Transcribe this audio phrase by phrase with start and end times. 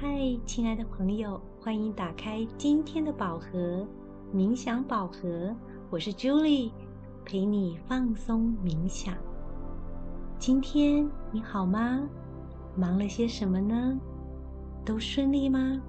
[0.00, 3.84] 嗨，亲爱的朋友，欢迎打开今天的宝盒
[4.32, 5.52] 冥想宝盒。
[5.90, 6.70] 我是 Julie，
[7.24, 9.16] 陪你放松冥想。
[10.38, 12.08] 今天你好吗？
[12.76, 13.98] 忙了些什么呢？
[14.84, 15.82] 都顺利吗？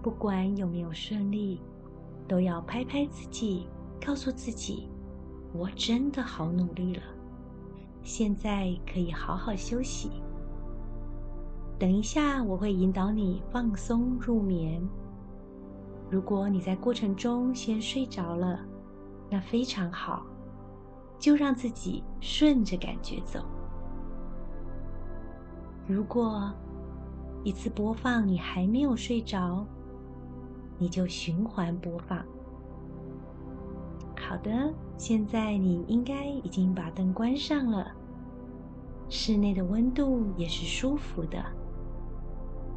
[0.00, 1.60] 不管有没有顺利，
[2.28, 3.66] 都要拍拍自己，
[4.00, 4.88] 告诉自己，
[5.52, 7.02] 我真的好努力了。
[8.04, 10.08] 现在可以好好休息。
[11.82, 14.80] 等一下，我会引导你放松入眠。
[16.08, 18.60] 如果你在过程中先睡着了，
[19.28, 20.24] 那非常好，
[21.18, 23.44] 就让自己顺着感觉走。
[25.84, 26.52] 如果
[27.42, 29.66] 一次播放你还没有睡着，
[30.78, 32.24] 你就循环播放。
[34.16, 37.90] 好的，现在你应该已经把灯关上了，
[39.08, 41.44] 室内的温度也是舒服的。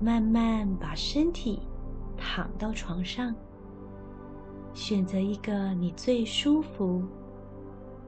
[0.00, 1.60] 慢慢把身体
[2.16, 3.34] 躺到床上，
[4.72, 7.02] 选择一个你最舒服、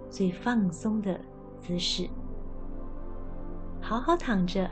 [0.08, 1.20] 最放松的
[1.61, 2.08] 姿势，
[3.80, 4.70] 好好躺着，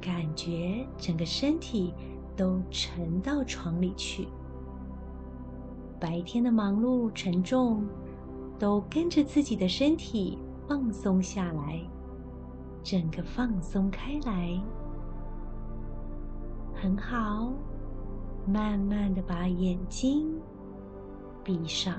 [0.00, 1.92] 感觉整个身体
[2.36, 4.28] 都沉到床里去。
[5.98, 7.84] 白天的忙碌沉重
[8.56, 11.80] 都跟着自己的身体放松下来，
[12.84, 14.60] 整个放松开来。
[16.84, 17.50] 很好，
[18.46, 20.38] 慢慢的把眼睛
[21.42, 21.94] 闭上，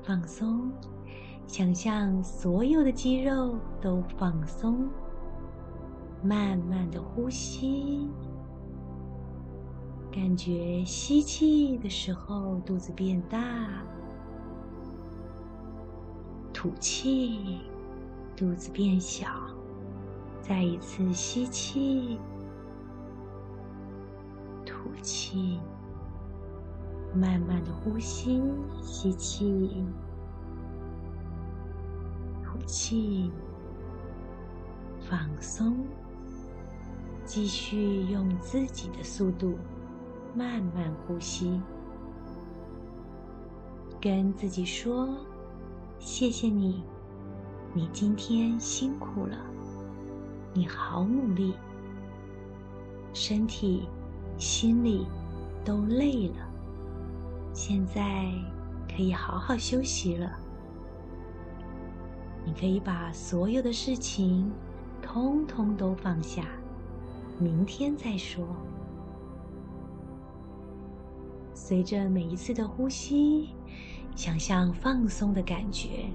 [0.00, 0.70] 放松，
[1.48, 4.88] 想象所有的肌肉都放松，
[6.22, 8.08] 慢慢的呼吸，
[10.12, 13.82] 感觉吸气的时候肚子变大，
[16.52, 17.58] 吐气，
[18.36, 19.26] 肚子变小。
[20.48, 22.18] 再一次吸气，
[24.64, 25.60] 吐气，
[27.14, 28.42] 慢慢的呼吸，
[28.80, 29.84] 吸气，
[32.42, 33.30] 吐气，
[35.00, 35.76] 放松，
[37.26, 39.58] 继续用自己的速度
[40.34, 41.60] 慢慢呼吸，
[44.00, 45.14] 跟自己说
[46.00, 46.82] ：“谢谢你，
[47.74, 49.36] 你今天辛苦了。”
[50.54, 51.54] 你好努力，
[53.12, 53.88] 身体、
[54.36, 55.06] 心里
[55.64, 56.48] 都累了，
[57.52, 58.32] 现在
[58.88, 60.30] 可以好好休息了。
[62.44, 64.50] 你可以把所有的事情
[65.02, 66.46] 通通都放下，
[67.38, 68.44] 明天再说。
[71.54, 73.50] 随着每一次的呼吸，
[74.16, 76.08] 想象放松的感觉，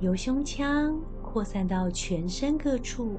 [0.00, 0.98] 由胸腔。
[1.34, 3.16] 扩散到全身各处，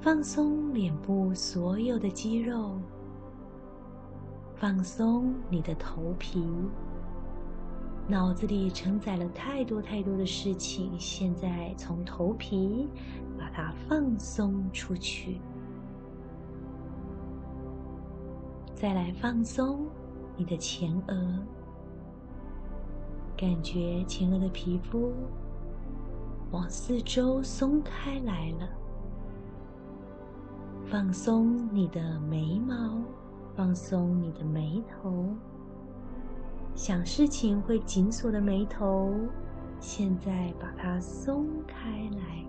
[0.00, 2.78] 放松脸部所有的肌肉，
[4.54, 6.40] 放松你的头皮。
[8.06, 12.88] 脑子里承载了太多太多的事情，现在从头皮
[13.36, 15.40] 把它放松出去。
[18.72, 19.84] 再来放松
[20.36, 21.38] 你的前额，
[23.36, 25.12] 感觉前额的皮肤。
[26.52, 28.68] 往四周松开来了，
[30.84, 33.00] 放松你的眉毛，
[33.56, 35.34] 放松你的眉头。
[36.74, 39.14] 想事情会紧锁的眉头，
[39.80, 42.44] 现在把它松开来。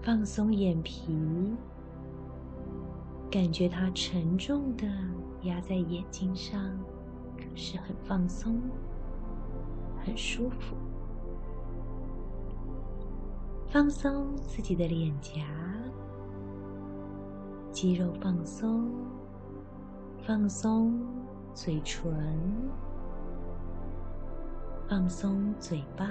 [0.00, 1.54] 放松眼皮，
[3.30, 4.86] 感觉它沉重的
[5.42, 6.58] 压在眼睛上，
[7.36, 8.58] 可是很放松，
[10.02, 10.74] 很舒服。
[13.70, 15.44] 放松自己的脸颊，
[17.70, 18.90] 肌肉放松，
[20.26, 20.98] 放松
[21.52, 22.10] 嘴唇，
[24.88, 26.08] 放松嘴巴，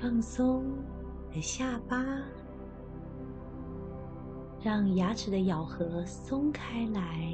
[0.00, 0.64] 放松
[1.30, 2.02] 的下巴，
[4.62, 7.30] 让牙齿的咬合松开来，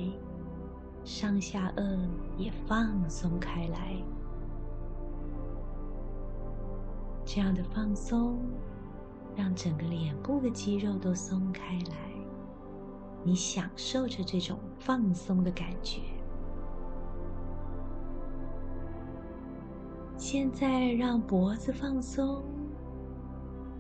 [1.05, 1.97] 上下颚
[2.37, 4.03] 也放松开来。
[7.31, 8.39] 这样的放松，
[9.37, 11.97] 让整个脸部的肌肉都松开来。
[13.23, 16.01] 你享受着这种放松的感觉。
[20.17, 22.43] 现在让脖子放松，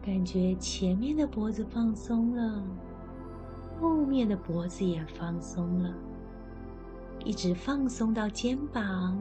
[0.02, 2.62] 感觉前面的脖子放松了，
[3.80, 5.94] 后面的脖子也放松了，
[7.24, 9.18] 一直放松到肩膀，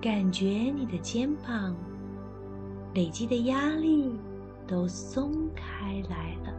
[0.00, 0.44] 感觉
[0.74, 1.72] 你的肩膀。
[2.96, 4.18] 累积的压力
[4.66, 6.54] 都松开来了。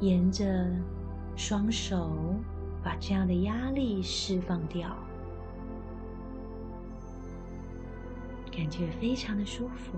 [0.00, 0.66] 沿着
[1.36, 2.34] 双手
[2.82, 4.96] 把这样的压力释放掉，
[8.50, 9.92] 感觉非常的舒服。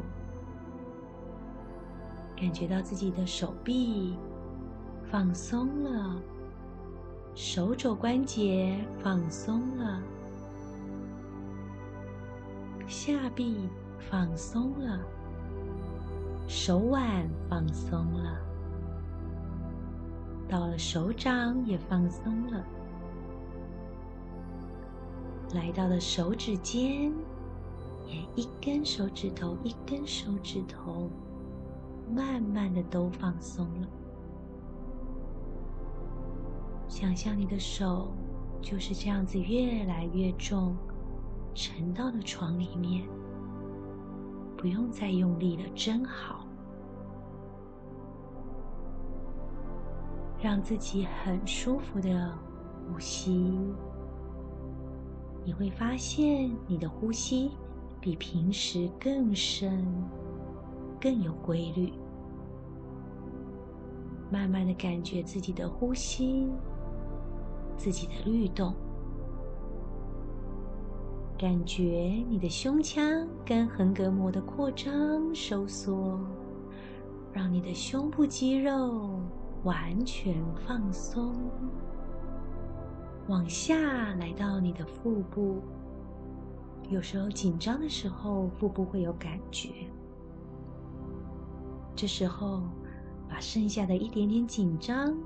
[2.36, 4.16] 感觉到自己的手臂
[5.08, 6.20] 放松了，
[7.36, 10.02] 手肘关节放松了，
[12.88, 13.68] 下臂
[14.10, 15.00] 放松了，
[16.46, 18.38] 手腕放松了，
[20.48, 22.64] 到了手掌也放松了，
[25.54, 27.12] 来到了手指尖，
[28.06, 31.08] 也一根手指头一根手指头。
[32.14, 33.88] 慢慢的都放松了，
[36.86, 38.12] 想象你的手
[38.60, 40.76] 就是这样子越来越重，
[41.54, 43.08] 沉到了床里面，
[44.62, 46.46] 不用再用力了，真好，
[50.40, 52.32] 让自己很舒服的
[52.86, 53.58] 呼吸，
[55.44, 57.50] 你会发现你的呼吸
[58.00, 59.84] 比平时更深，
[61.00, 61.92] 更有规律。
[64.30, 66.48] 慢慢的感觉自己的呼吸，
[67.76, 68.72] 自己的律动，
[71.42, 71.82] 感觉
[72.30, 76.20] 你的胸腔跟横膈膜的扩张收缩，
[77.32, 79.18] 让你的胸部肌肉
[79.64, 81.34] 完全放松，
[83.26, 83.74] 往下
[84.20, 85.60] 来到你的腹部。
[86.88, 89.70] 有时候紧张的时候，腹部会有感觉，
[91.96, 92.62] 这时候。
[93.28, 95.16] 把剩下的一点点紧张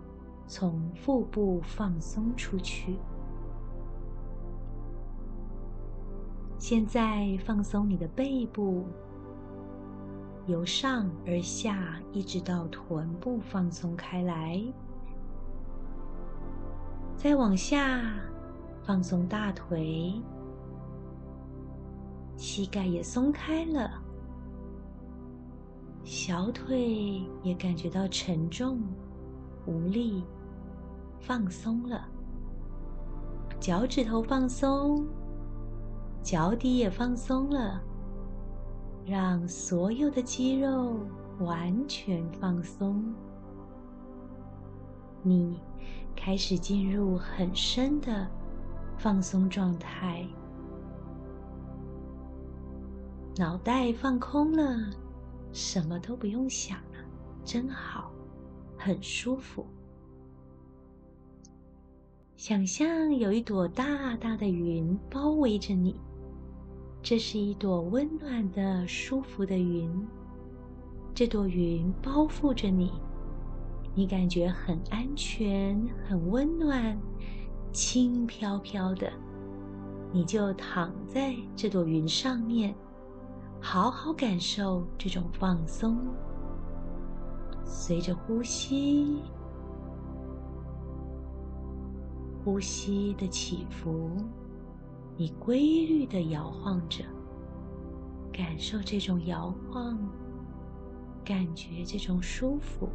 [0.47, 2.97] 从腹部放松出去。
[6.59, 8.87] 现在放松你的背部，
[10.47, 14.61] 由上而下一直到臀部放松开来，
[17.15, 18.15] 再往下
[18.83, 20.15] 放松大腿，
[22.37, 24.03] 膝盖也松开了。
[26.05, 28.81] 小腿也感觉到沉重、
[29.67, 30.25] 无力，
[31.21, 32.09] 放松了。
[33.59, 35.07] 脚趾头放松，
[36.27, 37.81] 脚底也放松了，
[39.07, 40.99] 让所有的肌肉
[41.39, 43.15] 完全放松。
[45.23, 45.61] 你
[46.17, 48.29] 开始进入很深的
[48.99, 50.27] 放松状态，
[53.37, 54.77] 脑袋放空了。
[55.53, 56.99] 什么都不用想了，
[57.45, 58.11] 真好，
[58.77, 59.65] 很舒服。
[62.37, 65.99] 想象有一朵大大的云包围着你，
[67.09, 69.89] 这是一朵温暖的、舒服的云。
[71.15, 72.91] 这朵云包覆着你，
[73.95, 76.99] 你感觉很安全、很温暖、
[77.71, 79.09] 轻飘飘的，
[80.13, 82.75] 你就躺在这朵云上面。
[83.61, 85.97] 好好感受这种放松，
[87.65, 89.23] 随着呼吸，
[92.43, 94.11] 呼吸的起伏，
[95.17, 97.03] 你规律的摇晃着，
[98.31, 99.99] 感受这种摇晃，
[101.25, 102.89] 感觉这种舒服。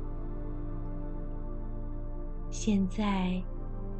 [2.52, 3.42] 现在，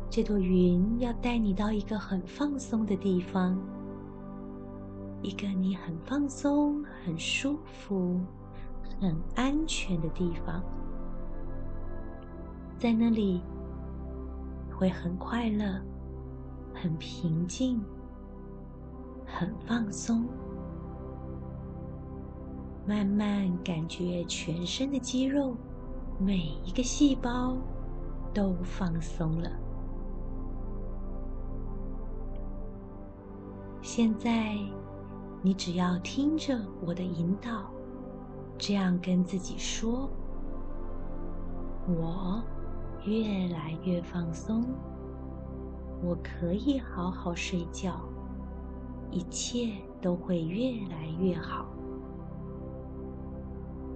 [0.10, 3.58] 这朵云要带你到一个很放松的地方。
[5.24, 8.20] 一个你很放松、很舒服、
[9.00, 10.64] 很安全的地方，
[12.78, 13.42] 在那里
[14.76, 15.80] 会很快乐、
[16.74, 17.80] 很平静、
[19.34, 20.26] 很放松，
[22.86, 25.56] 慢慢感觉全身的肌肉、
[26.20, 27.58] 每一个细胞
[28.34, 29.50] 都放松了。
[33.82, 34.58] 现在。
[35.44, 37.72] 你只要听着我的引导，
[38.56, 40.08] 这样跟自己说
[41.90, 42.44] ：“我
[43.06, 44.64] 越来越放松，
[46.04, 48.08] 我可以好好睡觉，
[49.12, 51.66] 一切都会越来越好。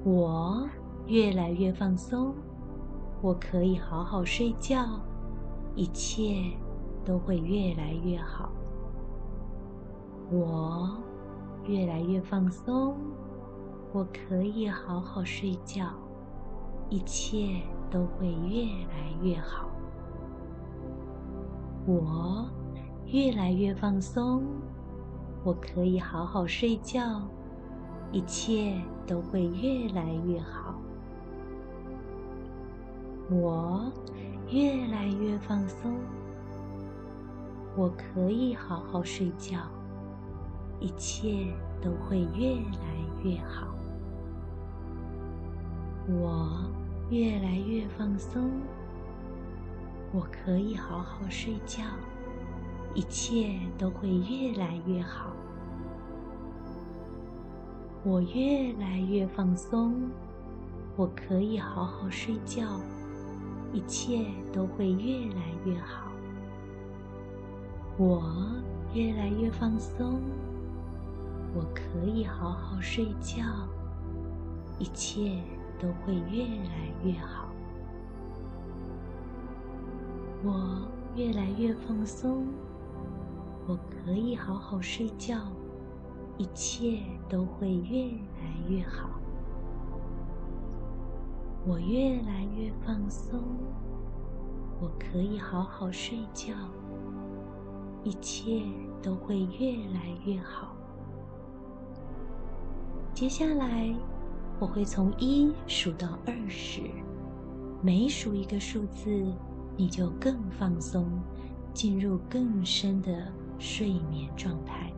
[0.03, 0.67] 我
[1.07, 2.35] 越来越放松，
[3.21, 4.99] 我可以好好睡觉，
[5.75, 6.51] 一切
[7.03, 8.51] 都会越来越好。
[10.31, 10.97] 我。”
[11.67, 12.95] 越来越放松，
[13.91, 15.87] 我可以好好睡觉，
[16.91, 19.67] 一切都会越来越好。
[21.87, 22.45] 我
[23.07, 24.43] 越来越放松，
[25.45, 27.21] 我可以好好睡觉，
[28.11, 30.73] 一切都会越来越好。
[33.29, 33.91] 我
[34.49, 35.93] 越来越放松，
[37.77, 39.59] 我可以好好睡觉，
[40.79, 43.67] 一切都会越来越好。
[46.07, 46.65] 我
[47.11, 48.49] 越来越放松，
[50.11, 51.83] 我可以好好睡觉，
[52.95, 55.33] 一切都会越来越好。
[58.05, 60.09] 我越来越放松，
[60.95, 62.79] 我可以好好睡觉，
[63.73, 66.09] 一切都会越来越好。
[67.97, 68.23] 我
[68.93, 70.21] 越来越放松，
[71.53, 73.43] 我可以好好睡觉，
[74.79, 75.41] 一切
[75.77, 77.49] 都会越来越好。
[80.43, 82.45] 我越来越放松，
[83.67, 85.37] 我可以好好睡觉。
[86.37, 89.09] 一切都会越来越好。
[91.65, 93.39] 我越来越放松，
[94.81, 96.53] 我可以好好睡觉。
[98.03, 98.61] 一切
[99.01, 100.75] 都会越来越好。
[103.13, 103.95] 接下来，
[104.59, 106.81] 我会从一数到二十，
[107.81, 109.25] 每数一个数字，
[109.77, 111.07] 你就更放松，
[111.73, 114.91] 进入更深的睡眠状态。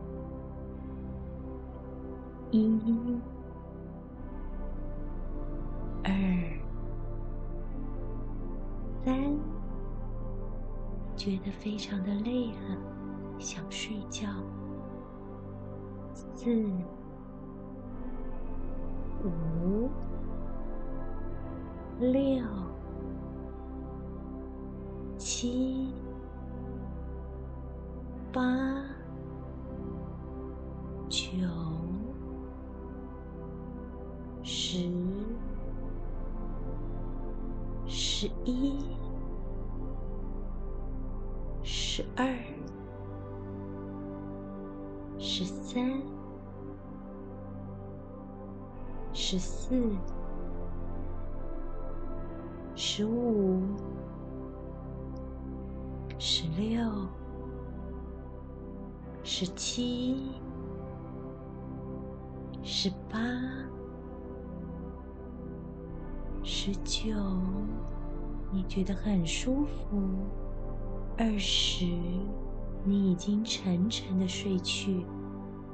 [2.50, 2.80] 一、
[6.02, 6.12] 二、
[9.04, 9.36] 三，
[11.14, 12.78] 觉得非常的累了，
[13.38, 14.26] 想睡觉。
[16.14, 16.50] 四、
[19.22, 19.90] 五、
[22.00, 22.42] 六、
[25.18, 25.92] 七、
[28.32, 28.40] 八、
[31.08, 31.28] 九。
[34.50, 34.78] 十、
[37.86, 38.96] 十一、
[41.62, 42.26] 十二、
[45.18, 46.00] 十三、
[49.12, 49.90] 十四、
[52.74, 53.60] 十五、
[56.18, 56.90] 十六、
[59.30, 60.16] 十七、
[62.62, 63.20] 十八。
[66.42, 67.14] 十九，
[68.50, 70.00] 你觉得很舒服。
[71.18, 71.84] 二十，
[72.84, 75.04] 你已经沉沉的睡去，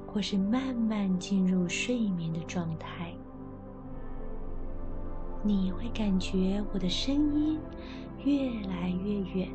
[0.05, 3.15] 或是慢慢进入睡眠的状态。
[5.45, 7.61] 你会感觉我的声音
[8.25, 9.49] 越来越远，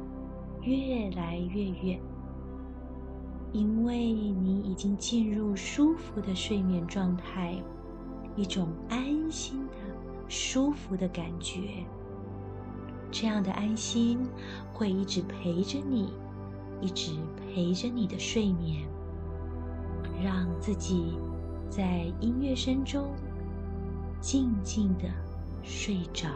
[0.61, 1.99] 越来越远，
[3.51, 7.61] 因为你已经进入舒服的睡眠状态，
[8.35, 9.73] 一种安心的。
[10.31, 11.83] 舒服的感觉，
[13.09, 14.19] 这样的安心
[14.71, 16.13] 会一直陪着你，
[16.79, 18.87] 一直陪着你的睡眠，
[20.23, 21.17] 让自己
[21.67, 23.07] 在音乐声中
[24.21, 25.05] 静静的
[25.63, 26.29] 睡着。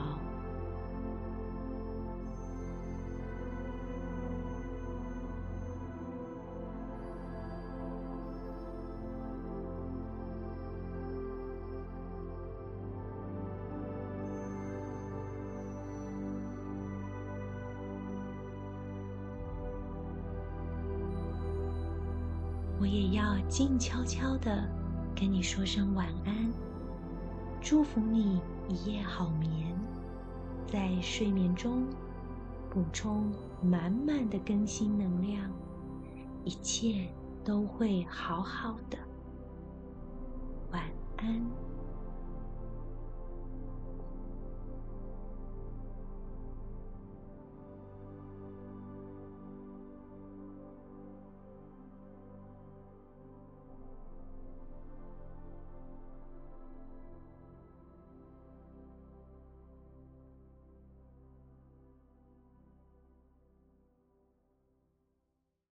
[22.93, 24.69] 也要静悄悄的
[25.15, 26.53] 跟你说声晚安。
[27.59, 29.51] 祝福你一夜好眠。
[30.67, 31.87] 在睡眠中
[32.69, 33.31] 补充
[33.63, 35.49] 满满的更新能量。
[36.43, 37.07] 一切
[37.43, 38.97] 都会好好的。
[40.71, 40.83] 晚
[41.17, 41.62] 安。